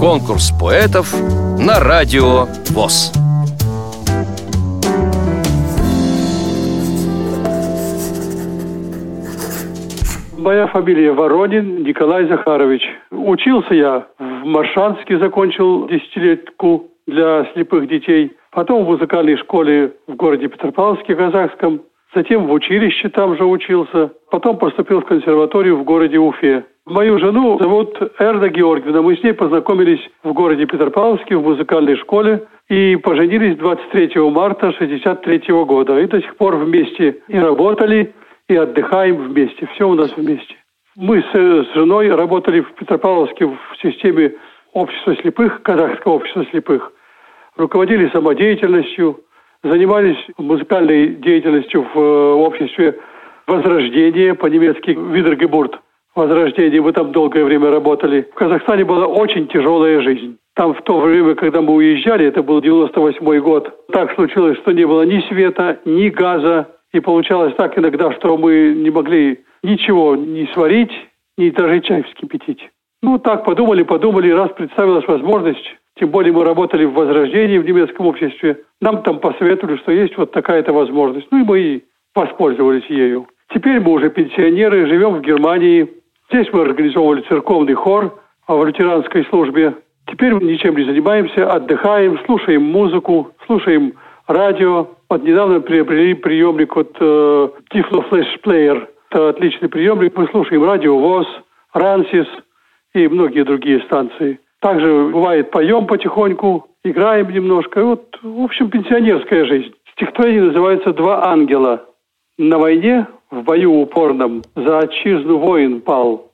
Конкурс 0.00 0.52
поэтов 0.58 1.14
на 1.58 1.78
радио 1.80 2.46
ВОЗ. 2.70 3.12
Моя 10.38 10.66
фамилия 10.68 11.12
Воронин 11.12 11.82
Николай 11.82 12.26
Захарович. 12.26 12.82
Учился 13.10 13.74
я 13.74 14.06
в 14.18 14.44
Маршанске, 14.46 15.18
закончил 15.18 15.86
десятилетку 15.86 16.88
для 17.06 17.46
слепых 17.52 17.88
детей. 17.88 18.32
Потом 18.50 18.84
в 18.84 18.88
музыкальной 18.88 19.36
школе 19.36 19.92
в 20.06 20.14
городе 20.16 20.48
Петропавловске, 20.48 21.14
казахском. 21.14 21.82
Затем 22.14 22.46
в 22.46 22.52
училище 22.52 23.10
там 23.10 23.36
же 23.36 23.44
учился. 23.44 24.12
Потом 24.30 24.56
поступил 24.56 25.02
в 25.02 25.04
консерваторию 25.04 25.76
в 25.76 25.84
городе 25.84 26.18
Уфе. 26.18 26.64
Мою 26.90 27.20
жену 27.20 27.56
зовут 27.60 27.96
Эрна 28.18 28.48
Георгиевна. 28.48 29.00
Мы 29.00 29.16
с 29.16 29.22
ней 29.22 29.32
познакомились 29.32 30.00
в 30.24 30.32
городе 30.32 30.66
Петропавловске 30.66 31.36
в 31.36 31.42
музыкальной 31.44 31.94
школе 31.94 32.48
и 32.68 32.96
поженились 32.96 33.56
23 33.58 34.20
марта 34.28 34.70
1963 34.70 35.54
года. 35.66 36.00
И 36.00 36.06
до 36.08 36.20
сих 36.20 36.36
пор 36.36 36.56
вместе 36.56 37.22
и 37.28 37.38
работали, 37.38 38.12
и 38.48 38.56
отдыхаем 38.56 39.18
вместе. 39.18 39.68
Все 39.72 39.88
у 39.88 39.94
нас 39.94 40.16
вместе. 40.16 40.56
Мы 40.96 41.22
с, 41.22 41.32
с 41.32 41.74
женой 41.74 42.12
работали 42.12 42.60
в 42.60 42.72
Петропавловске 42.72 43.46
в 43.46 43.56
системе 43.80 44.32
общества 44.72 45.14
слепых, 45.14 45.62
казахского 45.62 46.14
общества 46.14 46.44
слепых. 46.50 46.92
Руководили 47.56 48.10
самодеятельностью, 48.10 49.20
занимались 49.62 50.18
музыкальной 50.38 51.14
деятельностью 51.14 51.86
в 51.94 51.96
э, 51.96 52.32
обществе 52.32 52.98
Возрождение, 53.46 54.34
по-немецки 54.34 54.90
Видергебурт. 54.90 55.78
Возрождение, 56.14 56.82
мы 56.82 56.92
там 56.92 57.12
долгое 57.12 57.44
время 57.44 57.70
работали. 57.70 58.28
В 58.32 58.34
Казахстане 58.34 58.84
была 58.84 59.06
очень 59.06 59.46
тяжелая 59.48 60.00
жизнь. 60.02 60.38
Там 60.54 60.74
в 60.74 60.82
то 60.82 60.98
время, 61.00 61.34
когда 61.36 61.60
мы 61.60 61.74
уезжали, 61.74 62.26
это 62.26 62.42
был 62.42 62.60
98 62.60 63.38
год, 63.40 63.86
так 63.92 64.12
случилось, 64.14 64.58
что 64.58 64.72
не 64.72 64.84
было 64.84 65.02
ни 65.02 65.20
света, 65.28 65.78
ни 65.84 66.08
газа, 66.08 66.68
и 66.92 67.00
получалось 67.00 67.54
так 67.56 67.78
иногда, 67.78 68.12
что 68.12 68.36
мы 68.36 68.74
не 68.76 68.90
могли 68.90 69.40
ничего 69.62 70.16
не 70.16 70.46
сварить, 70.52 70.92
ни 71.38 71.50
даже 71.50 71.80
чай 71.80 72.02
вскипятить. 72.02 72.68
Ну, 73.02 73.18
так 73.18 73.44
подумали, 73.44 73.84
подумали, 73.84 74.30
раз 74.30 74.50
представилась 74.50 75.06
возможность, 75.06 75.64
тем 75.98 76.10
более 76.10 76.32
мы 76.32 76.44
работали 76.44 76.84
в 76.84 76.94
Возрождении 76.94 77.58
в 77.58 77.64
немецком 77.64 78.06
обществе, 78.06 78.58
нам 78.80 79.02
там 79.02 79.20
посоветовали, 79.20 79.76
что 79.76 79.92
есть 79.92 80.16
вот 80.16 80.32
такая-то 80.32 80.72
возможность. 80.72 81.28
Ну 81.30 81.42
и 81.42 81.44
мы 81.44 81.82
воспользовались 82.14 82.86
ею. 82.88 83.28
Теперь 83.54 83.80
мы 83.80 83.92
уже 83.92 84.10
пенсионеры, 84.10 84.86
живем 84.86 85.14
в 85.14 85.20
Германии. 85.22 85.88
Здесь 86.32 86.46
мы 86.52 86.62
организовывали 86.62 87.22
церковный 87.22 87.74
хор 87.74 88.20
в 88.46 88.64
лютеранской 88.64 89.24
службе. 89.26 89.74
Теперь 90.06 90.32
мы 90.32 90.44
ничем 90.44 90.76
не 90.76 90.84
занимаемся, 90.84 91.52
отдыхаем, 91.52 92.20
слушаем 92.24 92.62
музыку, 92.62 93.32
слушаем 93.46 93.94
радио. 94.28 94.86
Вот 95.08 95.24
недавно 95.24 95.60
приобрели 95.60 96.14
приемник 96.14 96.76
от 96.76 96.96
э, 97.00 97.48
Tiflo 97.74 98.08
Flash 98.08 98.40
Player. 98.44 98.86
Это 99.10 99.30
отличный 99.30 99.68
приемник. 99.68 100.16
Мы 100.16 100.28
слушаем 100.28 100.64
радио 100.64 100.96
ВОЗ, 100.96 101.26
Рансис 101.72 102.28
и 102.94 103.08
многие 103.08 103.42
другие 103.42 103.80
станции. 103.80 104.38
Также 104.60 105.10
бывает 105.12 105.50
поем 105.50 105.88
потихоньку, 105.88 106.68
играем 106.84 107.30
немножко. 107.30 107.84
Вот, 107.84 108.16
в 108.22 108.42
общем, 108.42 108.70
пенсионерская 108.70 109.46
жизнь. 109.46 109.74
Стихотворение 109.94 110.44
называется 110.44 110.92
«Два 110.92 111.26
ангела». 111.26 111.89
На 112.42 112.56
войне, 112.56 113.06
в 113.30 113.42
бою 113.42 113.82
упорном, 113.82 114.42
за 114.56 114.78
отчизну 114.78 115.36
воин 115.36 115.82
пал. 115.82 116.32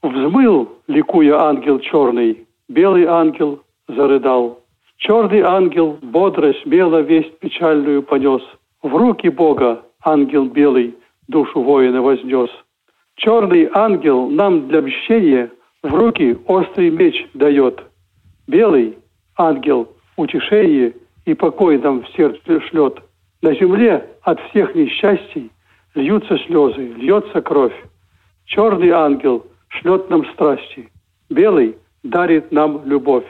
Взмыл, 0.00 0.68
ликуя 0.86 1.40
ангел 1.40 1.80
черный, 1.80 2.46
белый 2.68 3.06
ангел 3.06 3.58
зарыдал. 3.88 4.60
Черный 4.98 5.40
ангел 5.40 5.98
бодро, 6.02 6.54
смело 6.62 7.00
весть 7.00 7.36
печальную 7.40 8.04
понес. 8.04 8.42
В 8.80 8.94
руки 8.94 9.28
Бога 9.28 9.82
ангел 10.04 10.44
белый 10.44 10.94
душу 11.26 11.62
воина 11.62 12.00
вознес. 12.00 12.50
Черный 13.16 13.68
ангел 13.74 14.30
нам 14.30 14.68
для 14.68 14.82
мщения 14.82 15.50
в 15.82 15.92
руки 15.92 16.38
острый 16.46 16.90
меч 16.90 17.26
дает. 17.34 17.82
Белый 18.46 18.96
ангел 19.36 19.88
утешение 20.16 20.94
и 21.24 21.34
покой 21.34 21.76
нам 21.78 22.02
в 22.02 22.08
сердце 22.10 22.60
шлет. 22.68 23.02
На 23.42 23.54
земле 23.54 24.06
от 24.22 24.38
всех 24.50 24.74
несчастий 24.74 25.50
льются 25.94 26.38
слезы, 26.46 26.92
льется 26.96 27.40
кровь. 27.40 27.74
Черный 28.44 28.90
ангел 28.90 29.46
шлет 29.68 30.10
нам 30.10 30.26
страсти, 30.32 30.90
белый 31.30 31.76
дарит 32.02 32.52
нам 32.52 32.82
любовь. 32.84 33.24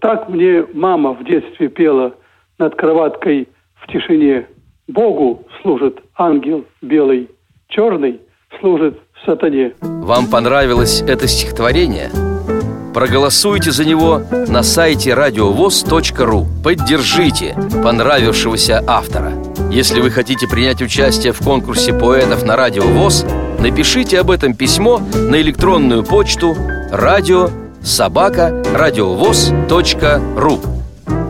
Так 0.00 0.28
мне 0.28 0.66
мама 0.74 1.12
в 1.12 1.24
детстве 1.24 1.68
пела 1.68 2.14
над 2.58 2.74
кроваткой 2.74 3.48
в 3.74 3.86
тишине. 3.86 4.46
Богу 4.88 5.46
служит 5.60 6.00
ангел 6.16 6.64
белый, 6.80 7.30
черный 7.68 8.20
служит 8.58 8.98
сатане. 9.24 9.74
Вам 9.80 10.26
понравилось 10.26 11.02
это 11.02 11.28
стихотворение? 11.28 12.10
Проголосуйте 12.92 13.70
за 13.70 13.84
него 13.84 14.20
на 14.48 14.62
сайте 14.62 15.14
радиовоз.ру. 15.14 16.46
Поддержите 16.62 17.56
понравившегося 17.82 18.82
автора. 18.86 19.32
Если 19.72 20.00
вы 20.02 20.10
хотите 20.10 20.46
принять 20.46 20.82
участие 20.82 21.32
в 21.32 21.38
конкурсе 21.38 21.94
поэтов 21.94 22.44
на 22.44 22.56
Радио 22.56 22.82
ВОЗ, 22.82 23.24
напишите 23.58 24.20
об 24.20 24.30
этом 24.30 24.52
письмо 24.52 24.98
на 24.98 25.40
электронную 25.40 26.04
почту 26.04 26.54
радио 26.90 27.48
собака 27.82 28.62
радиовоз.ру 28.74 30.60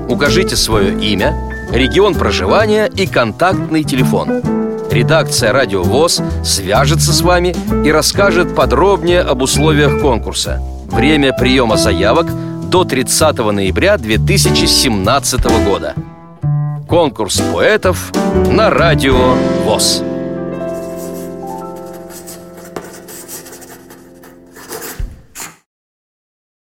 Укажите 0.09 0.57
свое 0.57 1.01
имя, 1.01 1.37
регион 1.71 2.17
проживания 2.17 2.87
и 2.87 3.07
контактный 3.07 3.85
телефон. 3.85 4.43
Редакция 4.91 5.53
«Радио 5.53 5.85
ВОЗ» 5.85 6.21
свяжется 6.45 7.13
с 7.13 7.23
вами 7.23 7.55
и 7.87 7.93
расскажет 7.93 8.57
подробнее 8.57 9.21
об 9.21 9.43
условиях 9.43 10.01
конкурса. 10.01 10.61
Время 10.89 11.33
приема 11.33 11.77
заявок 11.77 12.27
до 12.69 12.83
30 12.83 13.39
ноября 13.39 13.99
2017 13.99 15.45
года. 15.65 15.95
Конкурс 16.93 17.41
поэтов 17.55 18.13
на 18.51 18.69
Радио 18.69 19.17
ВОЗ. 19.65 20.12